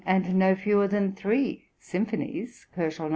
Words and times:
and 0.05 0.33
no 0.35 0.55
fewer 0.55 0.87
than 0.87 1.13
three 1.13 1.69
symphonies 1.79 2.65
(128 2.71 2.77
130 2.77 2.97
K.) 2.97 3.09